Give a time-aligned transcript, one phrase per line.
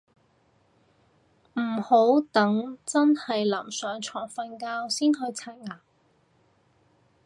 [1.53, 5.79] 唔好等真係臨上床瞓覺先去刷牙